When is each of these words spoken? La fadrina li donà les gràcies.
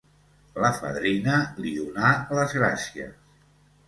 La 0.61 0.69
fadrina 0.77 1.35
li 1.65 1.73
donà 1.75 2.13
les 2.39 2.57
gràcies. 2.61 3.13